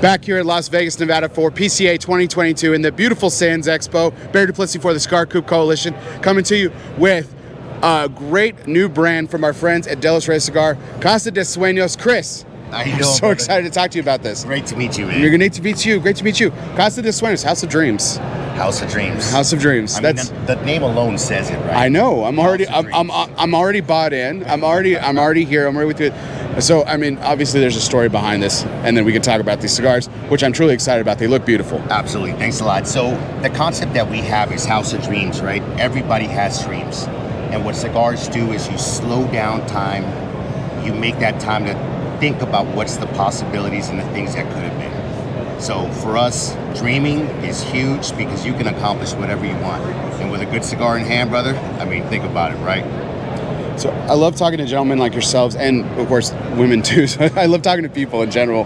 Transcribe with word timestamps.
back 0.00 0.24
here 0.24 0.38
in 0.38 0.46
Las 0.46 0.68
Vegas, 0.68 0.98
Nevada 0.98 1.28
for 1.28 1.50
PCA 1.50 1.98
2022 1.98 2.72
in 2.72 2.82
the 2.82 2.92
beautiful 2.92 3.30
Sands 3.30 3.66
Expo. 3.66 4.12
Barry 4.32 4.46
Duplessis 4.46 4.80
for 4.80 4.92
the 4.92 5.00
Scar 5.00 5.26
Coop 5.26 5.46
Coalition 5.46 5.94
coming 6.22 6.44
to 6.44 6.56
you 6.56 6.72
with 6.96 7.34
a 7.82 8.08
great 8.08 8.66
new 8.66 8.88
brand 8.88 9.30
from 9.30 9.44
our 9.44 9.52
friends 9.52 9.86
at 9.86 10.00
De 10.00 10.10
Los 10.10 10.28
Reyes 10.28 10.44
Cigar, 10.44 10.76
Casa 11.00 11.30
de 11.30 11.40
Sueños. 11.40 11.98
Chris, 12.00 12.44
I'm 12.70 13.02
so 13.02 13.20
brother? 13.20 13.32
excited 13.32 13.64
to 13.64 13.70
talk 13.70 13.90
to 13.92 13.98
you 13.98 14.02
about 14.02 14.22
this. 14.22 14.44
Great 14.44 14.66
to 14.66 14.76
meet 14.76 14.98
you, 14.98 15.06
man. 15.06 15.20
You're 15.20 15.36
great 15.36 15.52
to 15.54 15.62
meet 15.62 15.84
you. 15.84 16.00
Great 16.00 16.16
to 16.16 16.24
meet 16.24 16.38
you. 16.38 16.50
Casa 16.76 17.02
de 17.02 17.08
Sueños, 17.08 17.42
House 17.42 17.62
of 17.62 17.68
Dreams. 17.68 18.18
House 18.58 18.82
of 18.82 18.90
Dreams. 18.90 19.30
House 19.30 19.52
of 19.52 19.60
Dreams. 19.60 19.94
I 19.94 20.00
mean, 20.00 20.16
That's 20.16 20.28
the, 20.30 20.54
the 20.54 20.64
name 20.64 20.82
alone 20.82 21.16
says 21.16 21.48
it, 21.48 21.56
right? 21.58 21.76
I 21.76 21.88
know. 21.88 22.24
I'm 22.24 22.40
already. 22.40 22.64
House 22.64 22.84
of 22.84 22.92
I'm, 22.92 23.10
I'm. 23.10 23.32
I'm 23.36 23.54
already 23.54 23.80
bought 23.80 24.12
in. 24.12 24.44
I'm 24.44 24.64
already. 24.64 24.98
I'm 24.98 25.18
already 25.18 25.44
here. 25.44 25.66
I'm 25.66 25.76
already 25.76 25.88
with 25.88 26.00
you. 26.00 26.10
So 26.60 26.84
I 26.84 26.96
mean, 26.96 27.18
obviously, 27.18 27.60
there's 27.60 27.76
a 27.76 27.80
story 27.80 28.08
behind 28.08 28.42
this, 28.42 28.64
and 28.64 28.96
then 28.96 29.04
we 29.04 29.12
can 29.12 29.22
talk 29.22 29.40
about 29.40 29.60
these 29.60 29.72
cigars, 29.72 30.08
which 30.28 30.42
I'm 30.42 30.52
truly 30.52 30.74
excited 30.74 31.00
about. 31.00 31.18
They 31.18 31.28
look 31.28 31.46
beautiful. 31.46 31.78
Absolutely. 31.90 32.32
Thanks 32.32 32.60
a 32.60 32.64
lot. 32.64 32.88
So 32.88 33.10
the 33.42 33.50
concept 33.50 33.94
that 33.94 34.10
we 34.10 34.18
have 34.18 34.52
is 34.52 34.64
House 34.64 34.92
of 34.92 35.02
Dreams, 35.02 35.40
right? 35.40 35.62
Everybody 35.78 36.24
has 36.26 36.64
dreams. 36.64 37.04
And 37.52 37.64
what 37.64 37.76
cigars 37.76 38.28
do 38.28 38.52
is 38.52 38.68
you 38.68 38.76
slow 38.76 39.30
down 39.30 39.66
time. 39.66 40.04
You 40.84 40.92
make 40.92 41.18
that 41.20 41.40
time 41.40 41.64
to 41.64 42.18
think 42.18 42.42
about 42.42 42.66
what's 42.74 42.96
the 42.96 43.06
possibilities 43.06 43.88
and 43.88 43.98
the 43.98 44.04
things 44.06 44.34
that 44.34 44.52
could 44.52 44.64
have 44.64 44.78
been. 44.78 45.60
So 45.60 45.90
for 46.02 46.16
us, 46.16 46.54
dreaming 46.78 47.20
is 47.44 47.62
huge 47.62 48.16
because 48.16 48.44
you 48.44 48.52
can 48.52 48.66
accomplish 48.66 49.12
whatever 49.14 49.46
you 49.46 49.56
want. 49.58 49.82
And 50.20 50.30
with 50.30 50.40
a 50.40 50.46
good 50.46 50.64
cigar 50.64 50.98
in 50.98 51.04
hand, 51.04 51.30
brother, 51.30 51.56
I 51.80 51.84
mean, 51.84 52.04
think 52.08 52.24
about 52.24 52.52
it, 52.52 52.56
right? 52.56 52.84
So 53.78 53.90
I 53.90 54.14
love 54.14 54.36
talking 54.36 54.58
to 54.58 54.66
gentlemen 54.66 54.98
like 54.98 55.12
yourselves, 55.12 55.54
and 55.56 55.84
of 55.98 56.08
course, 56.08 56.32
women 56.56 56.82
too. 56.82 57.06
So 57.06 57.28
I 57.36 57.46
love 57.46 57.62
talking 57.62 57.84
to 57.84 57.88
people 57.88 58.22
in 58.22 58.30
general 58.30 58.64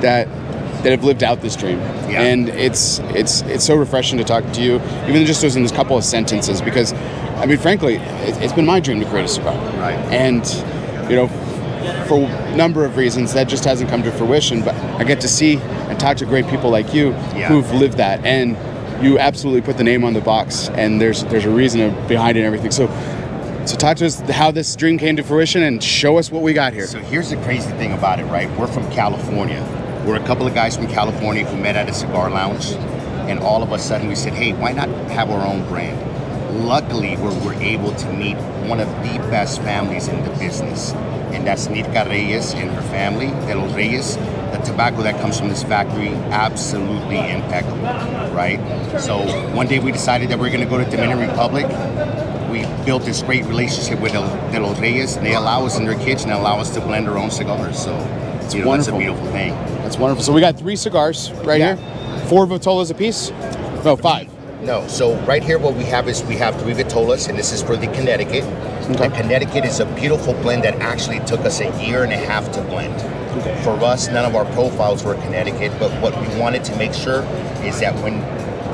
that 0.00 0.26
that 0.82 0.90
have 0.90 1.04
lived 1.04 1.22
out 1.22 1.40
this 1.40 1.56
dream. 1.56 1.78
Yeah. 1.78 2.22
And 2.22 2.48
it's 2.50 2.98
it's 3.14 3.42
it's 3.42 3.64
so 3.64 3.74
refreshing 3.76 4.18
to 4.18 4.24
talk 4.24 4.44
to 4.52 4.62
you, 4.62 4.76
even 5.08 5.24
just 5.26 5.42
those 5.42 5.56
in 5.56 5.62
this 5.62 5.72
couple 5.72 5.96
of 5.96 6.04
sentences, 6.04 6.60
because 6.62 6.92
I 7.36 7.46
mean, 7.46 7.58
frankly, 7.58 7.94
it, 7.96 8.42
it's 8.42 8.52
been 8.52 8.66
my 8.66 8.80
dream 8.80 9.00
to 9.00 9.06
create 9.06 9.24
a 9.24 9.28
cigar. 9.28 9.54
Right. 9.78 9.96
And 10.12 10.44
you 11.10 11.16
know, 11.16 11.28
for 12.08 12.20
a 12.26 12.56
number 12.56 12.84
of 12.84 12.96
reasons, 12.96 13.32
that 13.34 13.48
just 13.48 13.64
hasn't 13.64 13.90
come 13.90 14.02
to 14.02 14.12
fruition. 14.12 14.62
But 14.62 14.74
I 14.98 15.04
get 15.04 15.20
to 15.22 15.28
see 15.28 15.56
and 15.58 15.98
talk 16.00 16.16
to 16.18 16.26
great 16.26 16.46
people 16.48 16.70
like 16.70 16.92
you 16.94 17.10
Yeah. 17.36 17.48
who've 17.48 17.70
lived 17.72 17.98
that, 17.98 18.24
and 18.24 18.56
you 19.04 19.18
absolutely 19.18 19.60
put 19.62 19.76
the 19.76 19.84
name 19.84 20.04
on 20.04 20.14
the 20.14 20.20
box, 20.22 20.68
and 20.70 21.00
there's 21.00 21.24
there's 21.24 21.44
a 21.44 21.50
reason 21.50 21.90
behind 22.08 22.36
it 22.38 22.40
and 22.40 22.46
everything. 22.46 22.70
So. 22.70 22.88
So 23.66 23.76
talk 23.76 23.96
to 23.96 24.06
us 24.06 24.20
how 24.20 24.50
this 24.50 24.76
dream 24.76 24.98
came 24.98 25.16
to 25.16 25.22
fruition 25.22 25.62
and 25.62 25.82
show 25.82 26.18
us 26.18 26.30
what 26.30 26.42
we 26.42 26.52
got 26.52 26.74
here. 26.74 26.86
So 26.86 26.98
here's 26.98 27.30
the 27.30 27.36
crazy 27.38 27.70
thing 27.72 27.94
about 27.94 28.20
it, 28.20 28.24
right? 28.24 28.50
We're 28.58 28.66
from 28.66 28.90
California. 28.92 29.62
We're 30.06 30.16
a 30.16 30.26
couple 30.26 30.46
of 30.46 30.54
guys 30.54 30.76
from 30.76 30.86
California 30.86 31.46
who 31.46 31.56
met 31.56 31.74
at 31.74 31.88
a 31.88 31.94
cigar 31.94 32.28
lounge, 32.28 32.72
and 33.26 33.40
all 33.40 33.62
of 33.62 33.72
a 33.72 33.78
sudden 33.78 34.06
we 34.08 34.16
said, 34.16 34.34
hey, 34.34 34.52
why 34.52 34.72
not 34.72 34.90
have 35.12 35.30
our 35.30 35.46
own 35.46 35.66
brand? 35.66 35.98
Luckily, 36.66 37.16
we're, 37.16 37.32
we're 37.42 37.54
able 37.54 37.94
to 37.94 38.12
meet 38.12 38.36
one 38.68 38.80
of 38.80 38.88
the 38.88 39.18
best 39.30 39.62
families 39.62 40.08
in 40.08 40.22
the 40.24 40.30
business, 40.36 40.92
and 41.32 41.46
that's 41.46 41.66
Nirka 41.68 42.06
Reyes 42.06 42.52
and 42.52 42.70
her 42.70 42.82
family, 42.82 43.28
De 43.46 43.54
Los 43.54 43.74
Reyes. 43.74 44.16
The 44.16 44.60
tobacco 44.62 45.02
that 45.02 45.18
comes 45.22 45.38
from 45.38 45.48
this 45.48 45.62
factory, 45.62 46.10
absolutely 46.30 47.18
impeccable, 47.30 47.78
right? 48.34 48.60
So 49.00 49.20
one 49.54 49.66
day 49.68 49.78
we 49.78 49.90
decided 49.90 50.28
that 50.28 50.38
we're 50.38 50.50
gonna 50.50 50.66
go 50.66 50.76
to 50.76 50.84
Dominican 50.84 51.28
Republic, 51.28 51.66
we 51.66 52.13
built 52.84 53.04
this 53.04 53.22
great 53.22 53.44
relationship 53.46 54.00
with 54.00 54.14
El, 54.14 54.26
De 54.52 54.60
Los 54.60 54.78
Reyes, 54.78 55.16
and 55.16 55.26
they 55.26 55.34
allow 55.34 55.64
us 55.64 55.78
in 55.78 55.84
their 55.84 55.98
kitchen 55.98 56.30
and 56.30 56.38
allow 56.38 56.58
us 56.58 56.70
to 56.74 56.80
blend 56.80 57.08
our 57.08 57.16
own 57.18 57.30
cigars. 57.30 57.78
So, 57.82 57.94
it's 58.42 58.54
you 58.54 58.60
know, 58.62 58.68
wonderful. 58.68 58.98
That's 58.98 59.04
a 59.04 59.12
beautiful 59.12 59.32
thing. 59.32 59.50
That's 59.82 59.96
wonderful. 59.98 60.22
So 60.24 60.32
we 60.32 60.40
got 60.40 60.58
three 60.58 60.76
cigars 60.76 61.32
right 61.44 61.60
Yeah. 61.60 61.76
here. 61.76 62.26
Four 62.26 62.46
Vitolas 62.46 62.90
apiece. 62.90 63.32
No, 63.84 63.96
five. 63.96 64.28
No, 64.62 64.86
so 64.88 65.14
right 65.26 65.42
here, 65.42 65.58
what 65.58 65.74
we 65.74 65.84
have 65.84 66.08
is 66.08 66.22
we 66.24 66.36
have 66.36 66.58
three 66.60 66.72
Vitolas, 66.72 67.28
and 67.28 67.38
this 67.38 67.52
is 67.52 67.62
for 67.62 67.76
the 67.76 67.86
Connecticut. 67.88 68.44
Okay. 68.90 69.08
The 69.08 69.14
Connecticut 69.14 69.64
is 69.64 69.80
a 69.80 69.86
beautiful 69.86 70.32
blend 70.34 70.62
that 70.64 70.76
actually 70.80 71.20
took 71.20 71.40
us 71.40 71.60
a 71.60 71.70
year 71.84 72.02
and 72.04 72.12
a 72.12 72.16
half 72.16 72.50
to 72.52 72.62
blend. 72.62 72.94
For 73.62 73.72
us, 73.84 74.08
none 74.08 74.24
of 74.24 74.34
our 74.36 74.44
profiles 74.52 75.02
were 75.04 75.14
Connecticut, 75.16 75.72
but 75.78 75.90
what 76.00 76.18
we 76.20 76.28
wanted 76.40 76.64
to 76.64 76.76
make 76.76 76.94
sure 76.94 77.24
is 77.62 77.80
that 77.80 77.94
when 78.02 78.20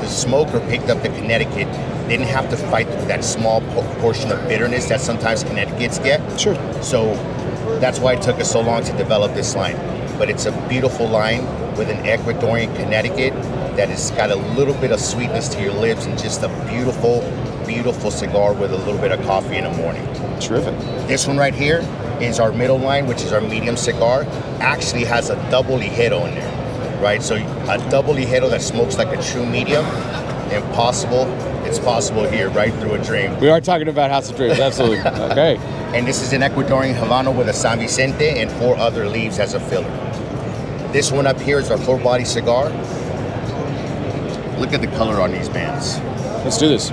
the 0.01 0.07
smoker 0.07 0.59
picked 0.61 0.89
up 0.89 1.01
the 1.01 1.09
Connecticut, 1.09 1.67
didn't 2.09 2.27
have 2.27 2.49
to 2.49 2.57
fight 2.57 2.87
through 2.87 3.05
that 3.05 3.23
small 3.23 3.61
po- 3.61 4.01
portion 4.01 4.31
of 4.31 4.39
bitterness 4.47 4.89
that 4.89 4.99
sometimes 4.99 5.43
Connecticut's 5.43 5.99
get. 5.99 6.39
Sure. 6.39 6.55
So 6.83 7.13
that's 7.79 7.99
why 7.99 8.13
it 8.13 8.21
took 8.21 8.39
us 8.39 8.51
so 8.51 8.61
long 8.61 8.83
to 8.83 8.97
develop 8.97 9.33
this 9.33 9.55
line. 9.55 9.77
But 10.17 10.29
it's 10.29 10.45
a 10.45 10.67
beautiful 10.67 11.07
line 11.07 11.45
with 11.77 11.89
an 11.89 12.03
Ecuadorian 12.05 12.75
Connecticut 12.75 13.33
that 13.75 13.89
has 13.89 14.11
got 14.11 14.29
a 14.29 14.35
little 14.35 14.73
bit 14.75 14.91
of 14.91 14.99
sweetness 14.99 15.47
to 15.49 15.61
your 15.61 15.73
lips 15.73 16.05
and 16.05 16.17
just 16.19 16.43
a 16.43 16.49
beautiful, 16.69 17.21
beautiful 17.65 18.11
cigar 18.11 18.53
with 18.53 18.73
a 18.73 18.77
little 18.77 18.99
bit 18.99 19.11
of 19.11 19.21
coffee 19.25 19.55
in 19.57 19.63
the 19.63 19.71
morning. 19.71 20.05
Terrific. 20.39 20.77
This 21.07 21.27
one 21.27 21.37
right 21.37 21.53
here 21.53 21.79
is 22.19 22.39
our 22.39 22.51
middle 22.51 22.77
line, 22.77 23.07
which 23.07 23.21
is 23.21 23.31
our 23.31 23.41
medium 23.41 23.77
cigar. 23.77 24.25
Actually 24.59 25.05
has 25.05 25.29
a 25.29 25.35
double 25.49 25.77
ligero 25.77 26.27
in 26.27 26.35
there, 26.35 26.60
right? 27.01 27.21
So 27.21 27.35
a 27.35 27.89
double 27.89 28.13
ligero 28.13 28.49
that 28.49 28.61
smokes 28.61 28.97
like 28.97 29.07
a 29.17 29.21
true 29.21 29.45
medium, 29.45 29.85
impossible. 30.51 31.25
It's 31.65 31.79
possible 31.79 32.27
here, 32.27 32.49
right 32.49 32.73
through 32.75 32.93
a 32.93 33.03
dream. 33.03 33.39
We 33.39 33.49
are 33.49 33.61
talking 33.61 33.87
about 33.87 34.11
House 34.11 34.29
of 34.29 34.37
Dreams. 34.37 34.59
Absolutely. 34.59 34.99
okay. 35.31 35.57
And 35.95 36.07
this 36.07 36.21
is 36.21 36.33
an 36.33 36.41
Ecuadorian 36.41 36.95
Havana 36.95 37.31
with 37.31 37.49
a 37.49 37.53
San 37.53 37.79
Vicente 37.79 38.27
and 38.27 38.51
four 38.51 38.77
other 38.77 39.07
leaves 39.07 39.39
as 39.39 39.53
a 39.53 39.59
filler. 39.59 39.89
This 40.91 41.11
one 41.11 41.25
up 41.25 41.39
here 41.39 41.59
is 41.59 41.71
our 41.71 41.77
full 41.77 41.97
body 41.99 42.25
cigar. 42.25 42.65
Look 44.59 44.73
at 44.73 44.81
the 44.81 44.87
color 44.95 45.21
on 45.21 45.31
these 45.31 45.49
bands. 45.49 45.97
Let's 46.43 46.57
do 46.57 46.67
this. 46.67 46.89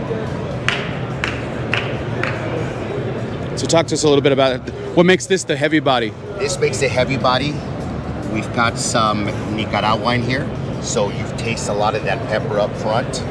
So 3.60 3.66
talk 3.66 3.88
to 3.88 3.94
us 3.94 4.04
a 4.04 4.08
little 4.08 4.22
bit 4.22 4.30
about 4.30 4.60
what 4.94 5.04
makes 5.04 5.26
this 5.26 5.42
the 5.42 5.56
heavy 5.56 5.80
body. 5.80 6.10
This 6.38 6.58
makes 6.58 6.78
the 6.78 6.88
heavy 6.88 7.16
body. 7.16 7.52
We've 8.32 8.52
got 8.54 8.78
some 8.78 9.24
Nicaraguan 9.56 10.22
here, 10.22 10.46
so 10.82 11.10
you've 11.10 11.36
tasted 11.36 11.72
a 11.72 11.74
lot 11.74 11.94
of 11.94 12.04
that 12.04 12.18
pepper 12.28 12.58
up 12.58 12.74
front, 12.76 13.22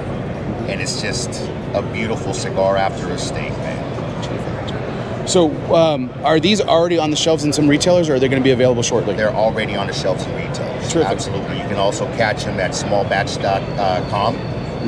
and 0.69 0.81
it's 0.81 1.01
just 1.01 1.29
a 1.73 1.81
beautiful 1.93 2.33
cigar 2.33 2.77
after 2.77 3.09
a 3.09 3.17
steak, 3.17 3.51
man. 3.51 5.27
So 5.27 5.51
um, 5.75 6.09
are 6.23 6.39
these 6.39 6.61
already 6.61 6.97
on 6.97 7.11
the 7.11 7.17
shelves 7.17 7.43
in 7.43 7.51
some 7.51 7.67
retailers, 7.67 8.07
or 8.07 8.15
are 8.15 8.19
they 8.19 8.29
going 8.29 8.41
to 8.41 8.47
be 8.47 8.51
available 8.51 8.81
shortly? 8.81 9.13
They're 9.13 9.33
already 9.33 9.75
on 9.75 9.87
the 9.87 9.93
shelves 9.93 10.25
in 10.25 10.33
retailers. 10.35 10.89
Terrific. 10.89 11.11
Absolutely. 11.11 11.57
You 11.57 11.67
can 11.67 11.75
also 11.75 12.05
catch 12.15 12.45
them 12.45 12.59
at 12.61 12.71
smallbatch.com, 12.71 14.37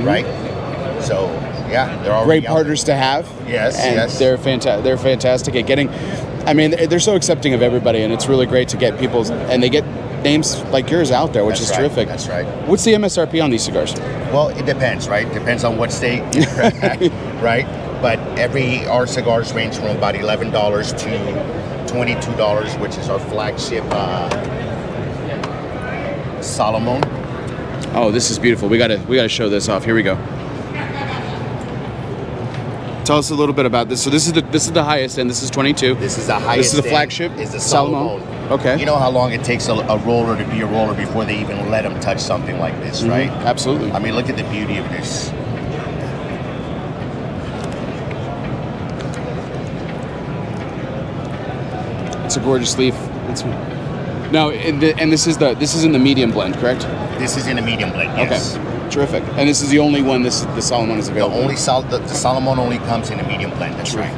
right? 0.05 0.25
So, 1.03 1.27
yeah, 1.69 2.01
they're 2.03 2.11
Mm-hmm. 2.13 2.25
Great 2.25 2.45
partners 2.45 2.83
to 2.85 2.95
have. 2.95 3.25
Yes, 3.47 3.77
and 3.79 3.95
yes. 3.95 4.19
They're 4.19 4.37
fantastic. 4.37 4.83
They're 4.83 4.97
fantastic 4.97 5.55
at 5.55 5.65
getting. 5.67 5.89
I 6.45 6.53
mean, 6.53 6.71
they're 6.89 6.99
so 6.99 7.15
accepting 7.15 7.53
of 7.53 7.61
everybody, 7.61 8.01
and 8.01 8.11
it's 8.13 8.27
really 8.27 8.45
great 8.45 8.67
to 8.69 8.77
get 8.77 8.97
people's 8.99 9.29
and 9.29 9.61
they 9.61 9.69
get 9.69 9.85
names 10.23 10.61
like 10.65 10.89
yours 10.89 11.11
out 11.11 11.31
there, 11.33 11.45
which 11.45 11.59
That's 11.59 11.71
is 11.71 11.77
right, 11.77 11.79
terrific. 11.79 12.07
that's 12.07 12.27
right. 12.27 12.45
What's 12.67 12.83
the 12.83 12.93
MSRP 12.93 13.41
on 13.43 13.49
these 13.51 13.63
cigars? 13.63 13.93
Well, 14.33 14.49
it 14.49 14.65
depends, 14.65 15.07
right? 15.07 15.31
Depends 15.33 15.63
on 15.63 15.77
what 15.77 15.91
state 15.91 16.23
you're 16.35 16.47
at, 16.61 16.99
right? 17.41 17.65
But 18.01 18.19
every 18.39 18.85
our 18.87 19.05
cigars 19.07 19.53
range 19.53 19.75
from 19.75 19.95
about 19.95 20.15
eleven 20.15 20.51
dollars 20.51 20.93
to 20.93 21.83
twenty-two 21.87 22.35
dollars, 22.35 22.73
which 22.77 22.97
is 22.97 23.09
our 23.09 23.19
flagship 23.19 23.83
uh, 23.91 24.29
Solomon. 26.41 27.01
Oh, 27.95 28.11
this 28.11 28.29
is 28.31 28.39
beautiful. 28.39 28.69
We 28.69 28.77
gotta 28.77 28.99
we 29.07 29.15
gotta 29.17 29.29
show 29.29 29.49
this 29.49 29.67
off. 29.69 29.83
Here 29.83 29.95
we 29.95 30.03
go. 30.03 30.15
Tell 33.09 33.17
us 33.17 33.31
a 33.31 33.33
little 33.33 33.55
bit 33.55 33.65
about 33.65 33.89
this. 33.89 34.03
So 34.03 34.11
this 34.11 34.27
is 34.27 34.33
the 34.33 34.41
this 34.41 34.67
is 34.67 34.71
the 34.71 34.83
highest 34.83 35.17
end. 35.17 35.31
This 35.31 35.41
is 35.41 35.49
22. 35.49 35.95
This 35.95 36.19
is 36.19 36.27
the 36.27 36.35
highest. 36.35 36.73
This 36.73 36.73
is 36.75 36.83
the 36.83 36.89
flagship. 36.89 37.31
Is 37.39 37.53
the 37.53 37.59
Salomon. 37.59 38.19
Solomon. 38.21 38.51
Okay. 38.51 38.79
You 38.79 38.85
know 38.85 38.97
how 38.97 39.09
long 39.09 39.31
it 39.33 39.43
takes 39.43 39.67
a, 39.67 39.73
a 39.73 39.97
roller 39.97 40.37
to 40.37 40.47
be 40.51 40.61
a 40.61 40.67
roller 40.67 40.93
before 40.93 41.25
they 41.25 41.41
even 41.41 41.71
let 41.71 41.81
them 41.81 41.99
touch 42.01 42.19
something 42.19 42.59
like 42.59 42.79
this, 42.81 43.01
Mhm. 43.01 43.09
right? 43.09 43.29
Absolutely. 43.47 43.91
I 43.93 43.97
mean, 43.97 44.13
look 44.13 44.29
at 44.29 44.37
the 44.37 44.43
beauty 44.51 44.77
of 44.77 44.87
this. 44.89 45.31
It's 52.25 52.37
a 52.37 52.41
gorgeous 52.41 52.77
leaf. 52.77 52.93
It's, 53.29 53.43
no, 54.31 54.51
and, 54.51 54.79
the, 54.79 54.95
and 54.99 55.11
this 55.11 55.25
is 55.25 55.39
the 55.39 55.55
this 55.55 55.73
is 55.73 55.83
in 55.83 55.93
the 55.93 55.97
medium 55.99 56.29
blend, 56.29 56.53
correct? 56.57 56.81
This 57.17 57.37
is 57.37 57.47
in 57.47 57.57
a 57.57 57.61
medium 57.63 57.89
blend. 57.89 58.15
Yes. 58.19 58.55
Okay. 58.55 58.68
Terrific. 58.89 59.23
And 59.37 59.47
this 59.47 59.61
is 59.61 59.69
the 59.69 59.79
only 59.79 60.01
one. 60.01 60.23
This 60.23 60.41
the 60.41 60.61
Solomon 60.61 60.97
is 60.97 61.09
available. 61.09 61.37
The 61.37 61.43
only 61.43 61.55
Sol- 61.55 61.83
the, 61.83 61.99
the 61.99 62.15
Solomon 62.15 62.57
only 62.59 62.77
comes 62.79 63.09
in 63.09 63.19
a 63.19 63.27
medium 63.27 63.51
blend. 63.51 63.75
That's 63.75 63.93
right. 63.93 64.13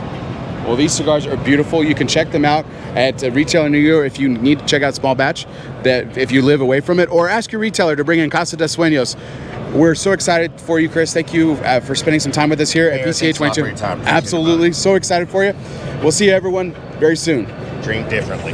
Well, 0.66 0.76
these 0.76 0.94
cigars 0.94 1.26
are 1.26 1.38
beautiful. 1.38 1.84
You 1.84 1.96
can 1.96 2.08
check 2.08 2.32
them 2.32 2.46
out 2.46 2.66
at 2.96 3.24
a 3.24 3.32
retailer 3.32 3.68
near 3.68 3.82
you 3.82 4.02
if 4.02 4.20
you 4.20 4.30
need 4.30 4.60
to 4.60 4.66
check 4.66 4.84
out 4.84 4.94
Small 4.94 5.16
Batch, 5.16 5.48
that 5.84 6.18
if 6.18 6.32
you 6.32 6.42
live 6.44 6.62
away 6.62 6.82
from 6.82 7.00
it, 7.00 7.10
or 7.10 7.28
ask 7.28 7.52
your 7.52 7.60
retailer 7.60 7.96
to 7.96 8.04
bring 8.04 8.20
in 8.20 8.30
Casa 8.30 8.58
de 8.58 8.66
Sueños. 8.66 9.18
We're 9.74 9.96
so 9.96 10.12
excited 10.12 10.60
for 10.60 10.80
you, 10.80 10.90
Chris. 10.90 11.14
Thank 11.14 11.34
you 11.34 11.54
uh, 11.54 11.80
for 11.80 11.96
spending 11.96 12.20
some 12.20 12.32
time 12.32 12.50
with 12.50 12.60
us 12.60 12.72
here 12.72 12.90
at 12.90 13.02
PCA 13.02 13.20
thanks 13.20 13.40
a 13.40 13.44
lot 13.44 13.54
22. 13.56 13.62
for 13.62 13.68
your 13.68 13.78
time. 13.78 14.00
Appreciate 14.00 14.14
it, 14.14 14.18
Absolutely. 14.18 14.74
So 14.74 14.96
excited 14.96 15.30
for 15.30 15.44
you. 15.46 15.54
We'll 16.02 16.12
see 16.12 16.26
you, 16.26 16.34
everyone, 16.34 16.74
very 17.00 17.16
soon. 17.16 17.46
Drink 17.82 18.10
differently. 18.10 18.54